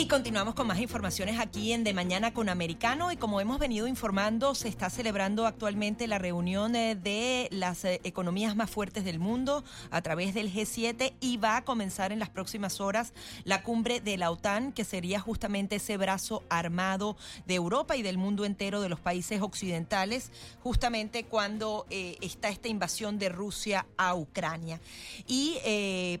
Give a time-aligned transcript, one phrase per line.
[0.00, 3.86] Y continuamos con más informaciones aquí en De Mañana con Americano y como hemos venido
[3.86, 9.18] informando, se está celebrando actualmente la reunión eh, de las eh, economías más fuertes del
[9.18, 13.12] mundo a través del G7 y va a comenzar en las próximas horas
[13.44, 18.16] la cumbre de la OTAN, que sería justamente ese brazo armado de Europa y del
[18.16, 20.32] mundo entero de los países occidentales,
[20.62, 24.80] justamente cuando eh, está esta invasión de Rusia a Ucrania.
[25.26, 25.58] Y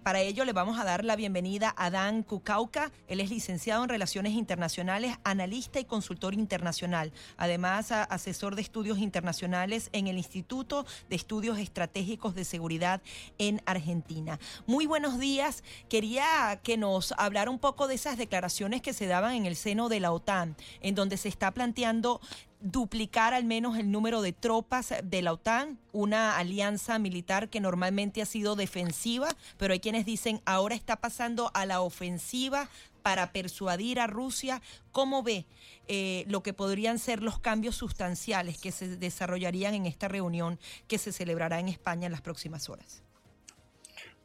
[0.02, 3.88] para ello le vamos a dar la bienvenida a Dan Kukauka, él es licenciado en
[3.88, 7.12] Relaciones Internacionales, analista y consultor internacional.
[7.36, 13.00] Además, asesor de estudios internacionales en el Instituto de Estudios Estratégicos de Seguridad
[13.38, 14.40] en Argentina.
[14.66, 15.62] Muy buenos días.
[15.88, 19.88] Quería que nos hablara un poco de esas declaraciones que se daban en el seno
[19.88, 22.20] de la OTAN, en donde se está planteando
[22.60, 28.20] duplicar al menos el número de tropas de la OTAN, una alianza militar que normalmente
[28.20, 32.68] ha sido defensiva, pero hay quienes dicen ahora está pasando a la ofensiva
[33.02, 34.62] para persuadir a Rusia.
[34.92, 35.46] ¿Cómo ve
[35.88, 40.98] eh, lo que podrían ser los cambios sustanciales que se desarrollarían en esta reunión que
[40.98, 43.02] se celebrará en España en las próximas horas?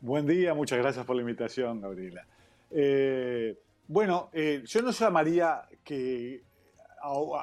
[0.01, 2.27] Buen día, muchas gracias por la invitación, Gabriela.
[2.71, 6.43] Eh, bueno, eh, yo no llamaría que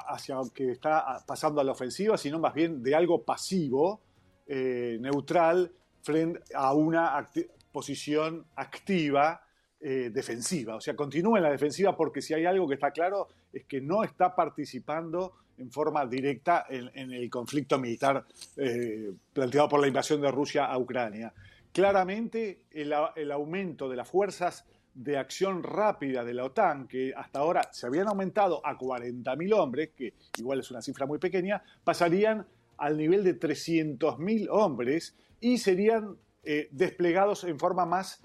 [0.07, 4.01] hacia que está pasando a la ofensiva, sino más bien de algo pasivo,
[4.45, 7.25] neutral, frente a una
[7.71, 9.41] posición activa
[9.85, 10.77] eh, defensiva.
[10.77, 13.81] O sea, continúa en la defensiva porque si hay algo que está claro es que
[13.81, 20.21] no está participando en forma directa en, el conflicto militar eh, planteado por la invasión
[20.21, 21.33] de Rusia a Ucrania.
[21.73, 22.93] Claramente el,
[23.33, 28.07] aumento de las fuerzas de acción rápida de la OTAN, que hasta ahora se habían
[28.07, 33.37] aumentado a 40.000 hombres, que igual es una cifra muy pequeña, pasarían al nivel de
[33.37, 36.15] 300.000 hombres y serían
[36.45, 38.23] eh, desplegados en forma más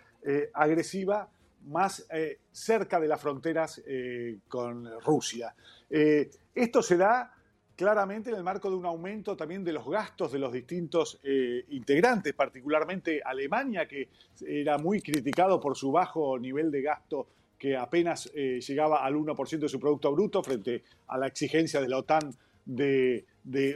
[0.54, 1.30] agresiva
[1.66, 5.54] más eh, cerca de las fronteras eh, con Rusia.
[5.90, 7.32] Eh, esto se da
[7.76, 11.20] claramente en el marco de un aumento también de los gastos de los distintos
[11.68, 14.08] integrantes, particularmente Alemania, que
[14.44, 19.68] era muy criticado por su bajo nivel de gasto que apenas llegaba al 1% de
[19.68, 22.34] su Producto Bruto frente a la exigencia de la OTAN
[22.68, 23.24] de,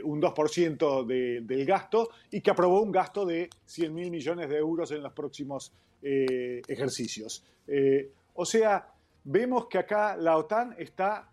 [0.03, 4.91] un 2% del gasto y que aprobó un gasto de 100 mil millones de euros
[4.91, 5.73] en los próximos
[6.05, 7.45] eh, ejercicios.
[7.65, 8.93] Eh, o sea,
[9.23, 11.31] vemos que acá la OTAN está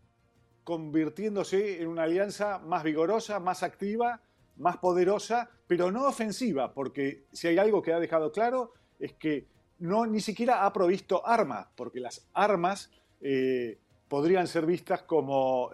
[0.62, 4.20] convirtiéndose en una alianza más vigorosa, más activa,
[4.58, 9.46] más poderosa, pero no ofensiva, porque si hay algo que ha dejado claro es que
[9.80, 13.76] no ni siquiera ha provisto armas, porque las armas eh,
[14.06, 15.72] podrían ser vistas como,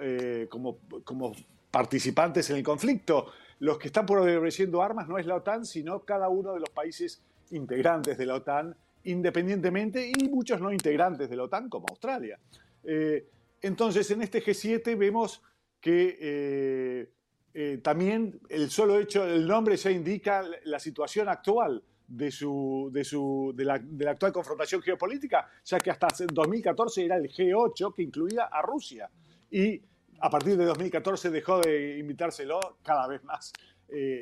[0.49, 1.33] como, como,
[1.71, 3.27] participantes en el conflicto.
[3.59, 7.21] Los que están proveyendo armas no es la OTAN, sino cada uno de los países
[7.51, 8.75] integrantes de la OTAN
[9.07, 12.39] independientemente y muchos no integrantes de la OTAN, como Australia.
[12.85, 13.29] Eh,
[13.63, 15.43] entonces, en este G7 vemos
[15.81, 17.11] que eh,
[17.55, 23.05] eh, también el solo hecho, el nombre ya indica la situación actual de, su, de,
[23.05, 23.75] su, de, la,
[24.11, 29.09] actual confrontación geopolítica, ya que hasta 2014 era el G8 que incluía a Rusia.
[29.51, 29.81] Y
[30.21, 33.53] a partir de 2014 dejó de invitárselo cada vez más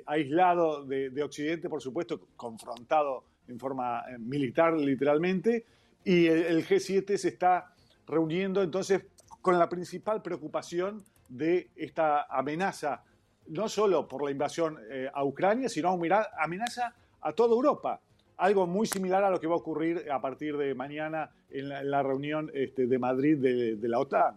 [0.04, 5.64] aislado de, Occidente, por supuesto, confrontado en forma eh, militar literalmente,
[6.04, 7.72] y el, G7 se está
[8.06, 9.02] reuniendo entonces
[9.40, 13.02] con la principal preocupación de esta amenaza,
[13.48, 15.98] no solo por la invasión eh, a Ucrania, sino
[16.38, 18.00] amenaza a toda Europa.
[18.36, 22.02] Algo muy similar a lo que va a ocurrir a partir de mañana en la,
[22.02, 24.34] reunión este, de Madrid de, la OTAN.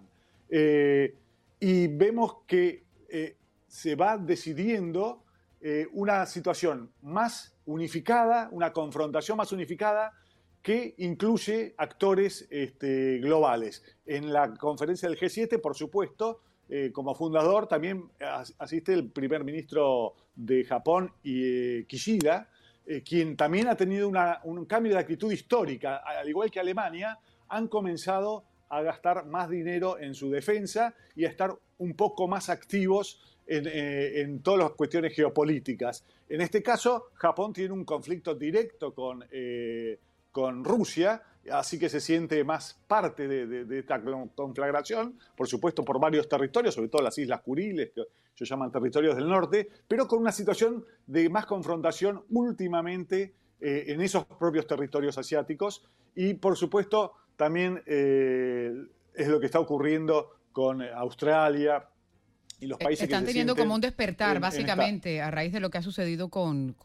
[0.50, 1.16] Eh,
[1.60, 2.84] y vemos que
[3.68, 5.24] se va decidiendo
[5.94, 10.14] una situación más unificada, una confrontación más unificada
[10.62, 13.84] que incluye actores este, globales.
[14.06, 18.10] En la conferencia del G7, por supuesto, eh, como fundador también
[18.58, 22.50] asiste el primer ministro de Japón, eh, Kishida,
[22.86, 27.20] eh, quien también ha tenido un cambio de actitud histórica, al igual que Alemania,
[27.50, 32.50] han comenzado a gastar más dinero en su defensa y a estar un poco más
[32.50, 36.04] activos eh, en, todas las cuestiones geopolíticas.
[36.28, 40.00] En este caso, Japón tiene un conflicto directo con, eh,
[40.34, 44.02] con Rusia, así que se siente más parte de, esta
[44.36, 48.02] conflagración, por supuesto por varios territorios, sobre todo las Islas Kuriles, que
[48.36, 54.02] ellos llaman territorios del norte, pero con una situación de más confrontación últimamente eh, en
[54.02, 61.88] esos propios territorios asiáticos y por supuesto también es lo que está ocurriendo con Australia,
[62.60, 65.82] y los países Están teniendo como un despertar, básicamente, a raíz de lo que ha
[65.82, 66.76] sucedido con,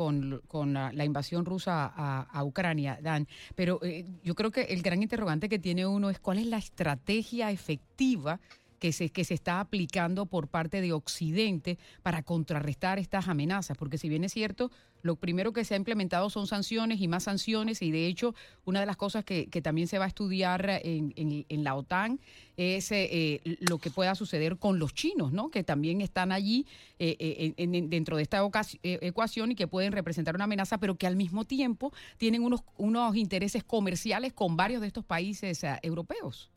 [0.72, 3.26] la, invasión rusa a, Ucrania, Dan.
[3.54, 6.58] Pero eh, yo creo que el gran interrogante que tiene uno es cuál es la
[6.58, 8.40] estrategia efectiva
[8.82, 13.96] que se, que se está aplicando por parte de Occidente para contrarrestar estas amenazas, porque
[13.96, 17.80] si bien es cierto, lo primero que se ha implementado son sanciones y más sanciones,
[17.80, 18.34] y de hecho,
[18.64, 22.18] una de las cosas que, también se va a estudiar en, la OTAN
[22.56, 23.08] es eh,
[23.44, 25.48] eh, lo que pueda suceder con los chinos, ¿no?
[25.48, 26.66] que también están allí
[26.98, 27.54] eh,
[27.88, 28.40] dentro de esta
[28.82, 33.14] ecuación y que pueden representar una amenaza, pero que al mismo tiempo tienen unos, unos
[33.14, 36.51] intereses comerciales con varios de estos países europeos.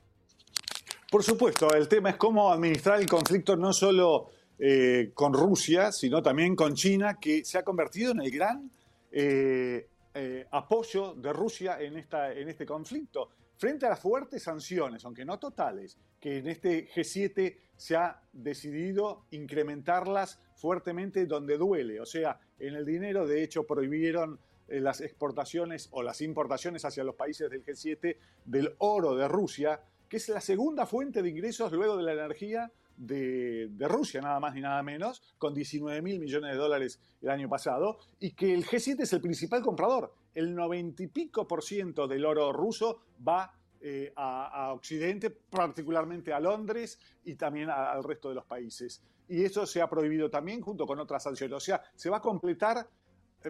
[1.15, 6.21] Por supuesto, el tema es cómo administrar el conflicto no solo eh, con Rusia, sino
[6.21, 8.69] también con China, que se ha convertido en el gran
[9.13, 13.29] eh, eh, apoyo de Rusia en, esta, en este conflicto.
[13.55, 19.23] Frente a las fuertes sanciones, aunque no totales, que en este G7 se ha decidido
[19.31, 22.01] incrementarlas fuertemente donde duele.
[22.01, 27.15] O sea, en el dinero, de hecho, prohibieron las exportaciones o las importaciones hacia los
[27.15, 29.79] países del G7 del oro de Rusia,
[30.15, 34.61] es la segunda fuente de ingresos luego de la energía de, Rusia, nada más ni
[34.61, 39.01] nada menos, con 19 mil millones de dólares el año pasado, y que el G7
[39.01, 40.13] es el principal comprador.
[40.33, 46.39] El 90 y pico por ciento del oro ruso va eh, a, Occidente, particularmente a
[46.39, 49.01] Londres y también al resto de los países.
[49.27, 51.55] Y eso se ha prohibido también junto con otras sanciones.
[51.55, 52.87] O sea, se va a completar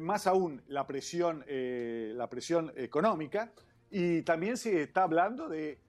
[0.01, 3.53] más aún la presión, eh, la presión económica
[3.89, 5.79] y también se está hablando de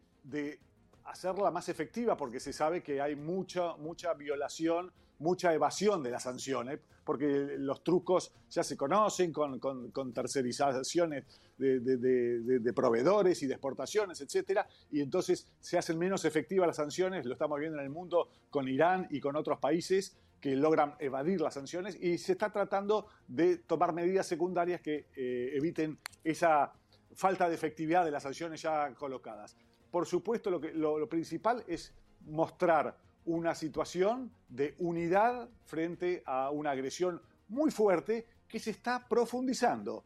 [1.07, 6.25] hacerla más efectiva porque se sabe que hay mucha, mucha violación, mucha evasión de las
[6.25, 11.25] sanciones, porque los trucos ya se conocen con, con, tercerizaciones
[11.57, 17.33] de, proveedores y de exportaciones, etcétera, y entonces se hacen menos efectivas las sanciones, lo
[17.33, 21.55] estamos viendo en el mundo con Irán y con otros países que logran evadir las
[21.55, 26.73] sanciones y se está tratando de tomar medidas secundarias que eh, eviten esa
[27.15, 29.57] falta de efectividad de las sanciones ya colocadas
[29.97, 31.91] por supuesto, lo, que, lo, principal es
[32.27, 40.05] mostrar una situación de unidad frente a una agresión muy fuerte que se está profundizando.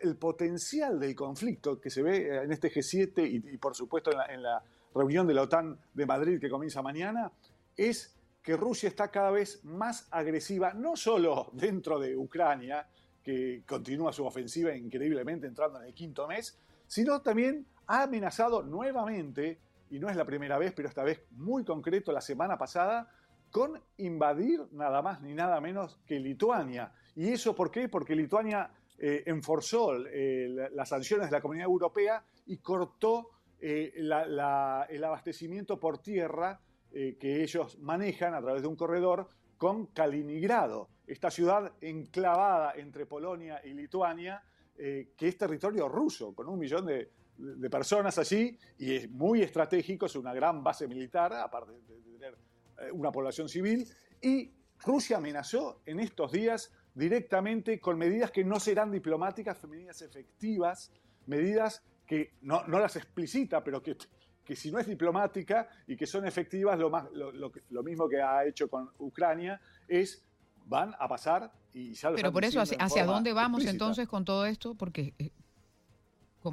[0.00, 4.62] el potencial del conflicto que se ve en este G7 y, por supuesto en la,
[4.94, 7.32] reunión de la OTAN de Madrid que comienza mañana
[7.76, 12.86] es que Rusia está cada vez más agresiva, no solo dentro de Ucrania,
[13.24, 16.56] que continúa su ofensiva increíblemente entrando en el quinto mes,
[16.86, 19.58] sino también ha amenazado nuevamente,
[19.90, 23.10] y no es la primera vez, pero esta vez muy concreto la semana pasada,
[23.50, 26.92] con invadir nada más ni nada menos que Lituania.
[27.14, 27.88] ¿Y eso por qué?
[27.88, 33.30] Porque Lituania eh, enforzó eh, las sanciones de la Comunidad Europea y cortó
[33.60, 36.60] eh, el abastecimiento por tierra
[36.90, 39.28] que ellos manejan a través de un corredor
[39.58, 44.42] con Kaliningrado, esta ciudad enclavada entre Polonia y Lituania,
[44.74, 50.06] que es territorio ruso, con un millón de, de personas allí y es muy estratégico,
[50.06, 52.36] es una gran base militar, aparte de, tener
[52.80, 53.86] eh, una población civil.
[54.20, 54.50] Y
[54.84, 60.90] Rusia amenazó en estos días directamente con medidas que no serán diplomáticas, medidas efectivas,
[61.26, 63.96] medidas que no, las explicita, pero que,
[64.44, 68.46] que si no es diplomática y que son efectivas, lo, más, lo, mismo que ha
[68.46, 70.22] hecho con Ucrania es
[70.64, 74.74] van a pasar y ya Pero por eso, ¿hacia, dónde vamos entonces con todo esto?
[74.74, 75.14] Porque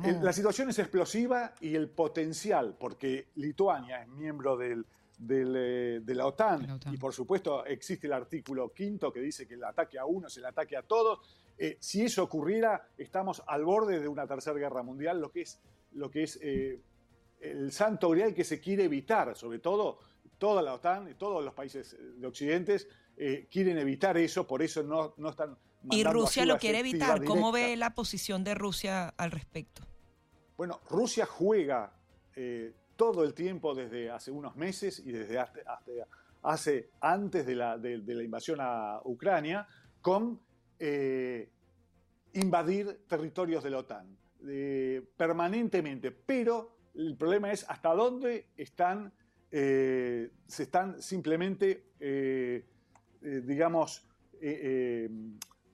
[0.01, 4.83] la situación es explosiva y el potencial, porque Lituania es miembro eh,
[5.19, 9.99] de, la OTAN, y por supuesto existe el artículo quinto que dice que el ataque
[9.99, 11.19] a uno es el ataque a todos.
[11.57, 15.59] Eh, si eso ocurriera, estamos al borde de una tercera guerra mundial, lo que es,
[15.93, 16.79] lo que es eh,
[17.41, 19.99] el santo grial que se quiere evitar, sobre todo
[20.37, 22.77] toda la OTAN y todos los países de Occidente
[23.51, 25.55] quieren evitar eso, por eso no, no están
[25.91, 27.23] y Rusia lo quiere evitar.
[27.23, 29.83] ¿Cómo ve la posición de Rusia al respecto?
[30.57, 31.91] Bueno, Rusia juega
[32.35, 35.61] eh, todo el tiempo desde hace unos meses y desde hasta,
[36.43, 39.67] hace antes de la, de, la, invasión a Ucrania
[39.99, 40.39] con
[40.79, 41.49] eh,
[42.33, 44.17] invadir territorios de la OTAN
[45.17, 46.11] permanentemente.
[46.11, 49.11] Pero el problema es hasta dónde están,
[49.51, 51.85] eh, se están simplemente,
[53.21, 54.05] digamos,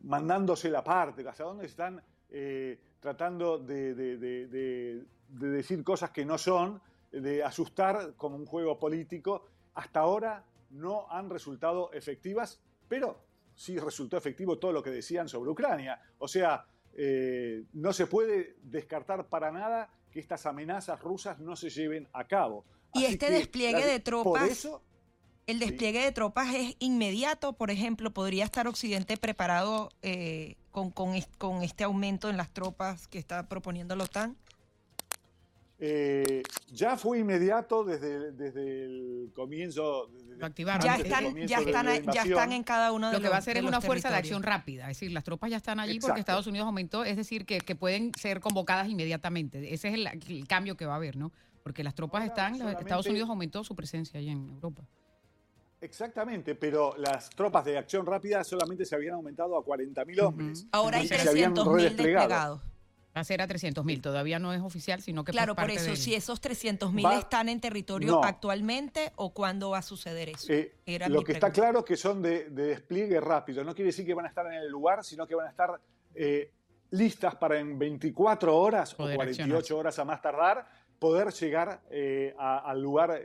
[0.02, 7.44] mandándose la parte, hacia dónde están eh, tratando de, decir cosas que no son, de
[7.44, 13.24] asustar como un juego político, hasta ahora no han resultado efectivas, pero
[13.56, 16.00] sí resultó efectivo todo lo que decían sobre Ucrania.
[16.20, 21.70] O sea, eh, no se puede descartar para nada que estas amenazas rusas no se
[21.70, 22.66] lleven a cabo.
[22.94, 24.68] Y este despliegue de tropas,
[25.50, 31.64] el despliegue de tropas es inmediato, por ejemplo, podría estar Occidente preparado eh, con, con,
[31.64, 34.38] este aumento en las tropas que está proponiendo la OTAN.
[35.82, 40.12] Eh, ya fue inmediato desde, desde el comienzo.
[40.38, 40.86] Lo activaron.
[40.86, 43.42] Ya están, ya, están, ya están en cada uno de los Lo que va a
[43.42, 44.84] ser es una fuerza de acción rápida.
[44.84, 47.06] Es decir, las tropas ya están allí porque Estados Unidos aumentó.
[47.06, 49.74] Es decir, que, que, pueden ser convocadas inmediatamente.
[49.74, 51.32] Ese es el, cambio que va a haber, ¿no?
[51.64, 52.56] Porque las tropas están.
[52.56, 54.84] Estados Unidos aumentó su presencia allí en Europa.
[55.82, 60.68] Exactamente, pero las tropas de acción rápida solamente se habían aumentado a 40.000 hombres.
[60.72, 62.62] Ahora hay 300.000 desplegados.
[63.16, 66.14] Va a ser a 300.000, todavía no es oficial, sino que Claro, por eso, si
[66.14, 70.54] esos 300.000 están en territorio actualmente o cuándo va a suceder eso.
[70.54, 70.74] Eh,
[71.08, 74.26] lo que está claro es que son de, despliegue rápido, no quiere decir que van
[74.26, 75.80] a estar en el lugar, sino que van a estar
[76.14, 76.52] eh,
[76.92, 80.68] listas para en 24 horas o 48 horas a más tardar
[81.00, 83.20] poder llegar eh, al lugar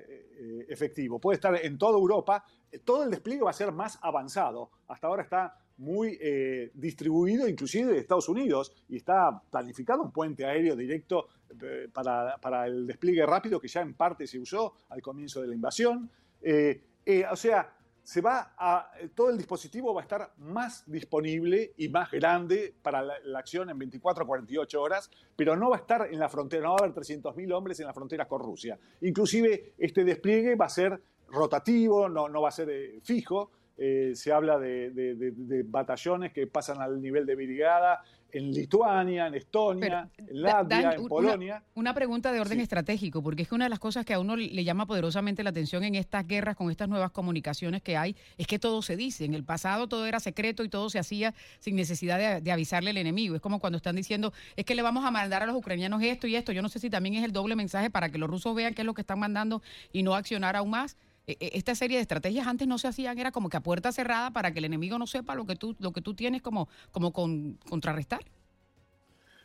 [0.68, 1.18] efectivo.
[1.20, 2.44] Puede estar en toda Europa,
[2.84, 4.70] todo el despliegue va a ser más avanzado.
[4.88, 10.44] Hasta ahora está muy eh, distribuido, inclusive de Estados Unidos, y está planificado un puente
[10.44, 11.28] aéreo directo
[11.62, 15.54] eh, para, el despliegue rápido que ya en parte se usó al comienzo de la
[15.54, 16.10] invasión.
[16.42, 16.82] Eh,
[17.30, 17.72] o sea,
[18.04, 23.02] se va a, todo el dispositivo va a estar más disponible y más grande para
[23.02, 26.62] la, acción en 24 o 48 horas, pero no va a estar en la frontera,
[26.62, 28.78] no va a haber 300.000 hombres en la frontera con Rusia.
[29.00, 34.32] Inclusive este despliegue va a ser rotativo, no, no va a ser fijo, eh, se
[34.32, 40.92] habla de, batallones que pasan al nivel de brigada en Lituania, en Estonia, en Latvia,
[40.92, 41.62] en Polonia.
[41.74, 44.34] Una, pregunta de orden estratégico, porque es que una de las cosas que a uno
[44.36, 48.48] le llama poderosamente la atención en estas guerras con estas nuevas comunicaciones que hay es
[48.48, 49.24] que todo se dice.
[49.24, 52.96] En el pasado todo era secreto y todo se hacía sin necesidad de avisarle al
[52.96, 53.36] enemigo.
[53.36, 56.26] Es como cuando están diciendo, es que le vamos a mandar a los ucranianos esto
[56.26, 56.50] y esto.
[56.50, 58.82] Yo no sé si también es el doble mensaje para que los rusos vean qué
[58.82, 59.62] es lo que están mandando
[59.92, 60.96] y no accionar aún más.
[61.26, 63.92] E, e, esta serie de estrategias antes no se hacían, era como que a puerta
[63.92, 66.68] cerrada para que el enemigo no sepa lo que tú, lo que tú tienes como,
[66.92, 68.20] como con, contrarrestar.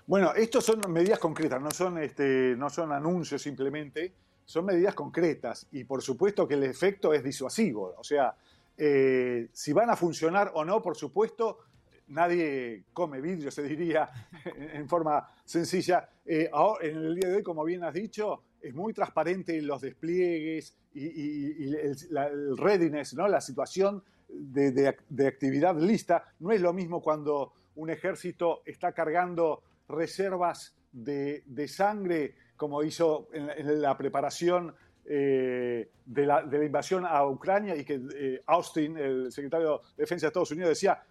[0.06, 5.68] Bueno, estos son medidas concretas, no son, este, no son anuncios simplemente, son medidas concretas
[5.72, 7.94] y por supuesto que el efecto es disuasivo.
[7.96, 8.36] O sea,
[8.76, 11.60] eh, si van a funcionar o no, por supuesto,
[12.08, 14.10] nadie come vidrio, se diría
[14.74, 16.10] en forma sencilla.
[16.26, 16.50] Eh,
[16.82, 21.74] en el día de hoy, como bien has dicho, es muy transparente los despliegues y,
[21.76, 23.28] el, readiness, ¿no?
[23.28, 24.88] la situación de,
[25.28, 26.26] actividad lista.
[26.40, 33.82] No es lo mismo cuando un ejército está cargando reservas de, sangre, como hizo en,
[33.82, 34.74] la preparación
[35.06, 40.30] eh, de, la, invasión a Ucrania y que eh, Austin, el secretario de Defensa de
[40.30, 41.02] Estados Unidos, decía,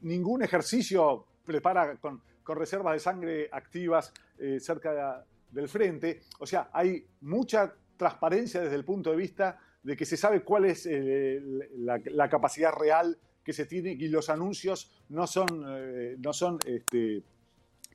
[0.00, 6.20] ningún ejercicio prepara con, reservas de sangre activas eh, cerca de del frente.
[6.38, 10.66] O sea, hay mucha transparencia desde el punto de vista de que se sabe cuál
[10.66, 11.40] es eh,
[11.76, 17.22] la, capacidad real que se tiene y los anuncios no son, eh, no son este,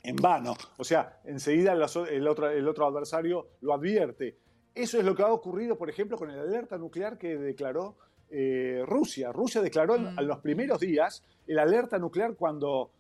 [0.03, 0.55] en vano.
[0.77, 2.05] O sea, enseguida el otro,
[2.49, 4.37] el otro adversario lo advierte.
[4.73, 7.95] Eso es lo que ha ocurrido, por ejemplo, con el alerta nuclear que declaró
[8.29, 9.31] eh, Rusia.
[9.31, 10.19] Rusia declaró en, mm.
[10.21, 12.91] los primeros días el alerta nuclear cuando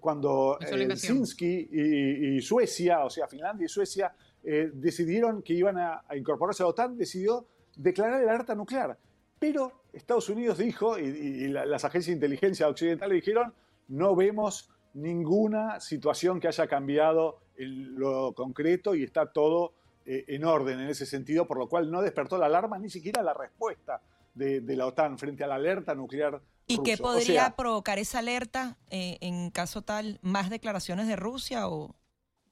[0.00, 6.62] cuando Helsinki y, Suecia, o sea, Finlandia y Suecia, eh, decidieron que iban a, incorporarse
[6.62, 8.98] a la OTAN, decidió declarar el alerta nuclear.
[9.38, 13.52] Pero Estados Unidos dijo, y, las agencias de inteligencia occidentales dijeron,
[13.88, 20.44] no vemos ninguna situación que haya cambiado en lo concreto y está todo eh, en
[20.44, 24.00] orden en ese sentido, por lo cual no despertó la alarma ni siquiera la respuesta
[24.34, 28.76] de, de la OTAN frente a la alerta nuclear ¿Y qué podría provocar esa alerta
[28.90, 30.18] eh, en caso tal?
[30.22, 31.94] ¿Más declaraciones de Rusia o...?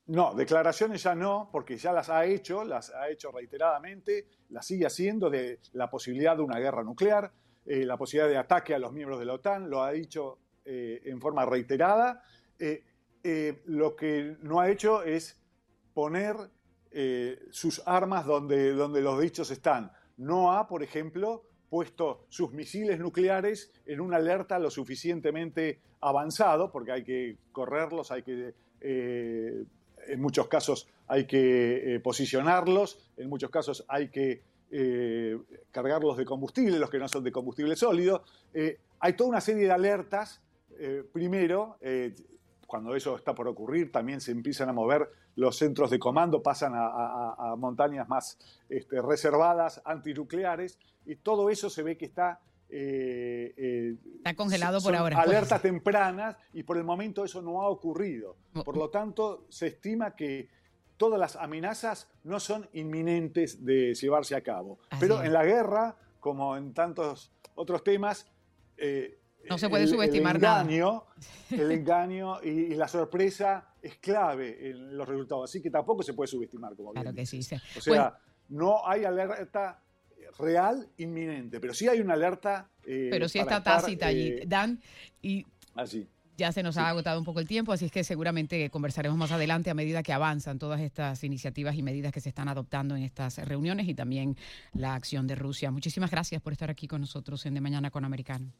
[0.06, 4.87] No, declaraciones ya no, porque ya las ha hecho, las ha hecho reiteradamente, las sigue
[4.87, 7.33] haciendo de la posibilidad de una guerra nuclear,
[7.64, 11.00] eh, la posibilidad de ataque a los miembros de la OTAN, lo ha dicho eh,
[11.06, 12.23] en forma reiterada.
[13.64, 15.40] lo que no ha hecho es
[15.94, 16.37] poner
[17.50, 19.90] sus armas donde, donde los dichos están.
[20.16, 21.42] No ha, por ejemplo,
[21.75, 28.23] puesto sus misiles nucleares en una alerta lo suficientemente avanzado, porque hay que correrlos, hay
[28.23, 29.64] que, eh,
[30.07, 34.40] en muchos casos hay que eh, posicionarlos, en muchos casos hay que
[34.71, 35.37] eh,
[35.73, 38.23] cargarlos de combustible, los que no son de combustible sólido.
[39.00, 40.40] hay toda una serie de alertas.
[41.12, 41.76] primero,
[42.66, 46.73] cuando eso está por ocurrir, también se empiezan a mover los centros de comando, pasan
[46.75, 52.40] a, montañas más este, reservadas, antinucleares, y todo eso se ve que está...
[52.71, 55.21] Eh, eh, está congelado por ahora.
[55.21, 58.37] Alertas tempranas y por el momento eso no ha ocurrido.
[58.64, 60.49] Por lo tanto, se estima que
[60.97, 64.78] todas las amenazas no son inminentes de llevarse a cabo.
[64.99, 68.26] Pero en la guerra, como en tantos otros temas,
[68.76, 71.04] eh, no se puede subestimar el engaño,
[71.50, 76.28] El engaño y, la sorpresa es clave en los resultados, así que tampoco se puede
[76.28, 76.74] subestimar.
[76.74, 77.40] Como claro que sí.
[77.76, 78.16] O sea,
[78.48, 79.80] no hay alerta
[80.38, 82.68] real inminente, pero sí hay una alerta.
[82.86, 84.80] Eh, pero sí está tácita allí, eh, Dan.
[85.22, 86.08] Y así.
[86.36, 89.30] Ya se nos ha agotado un poco el tiempo, así es que seguramente conversaremos más
[89.30, 93.04] adelante a medida que avanzan todas estas iniciativas y medidas que se están adoptando en
[93.04, 94.36] estas reuniones y también
[94.72, 95.70] la acción de Rusia.
[95.70, 98.52] Muchísimas gracias por estar aquí con nosotros en De Mañana con Americano.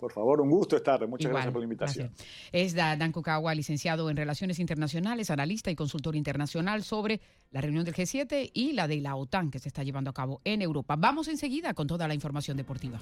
[0.00, 1.06] Por favor, un gusto estar.
[1.06, 2.10] Muchas gracias por la invitación.
[2.50, 7.94] Es Dan Kukawa, licenciado en Relaciones Internacionales, analista y consultor internacional sobre la reunión del
[7.94, 10.96] G7 y la de la OTAN que se está llevando a cabo en Europa.
[10.96, 12.98] Vamos enseguida con toda la información deportiva.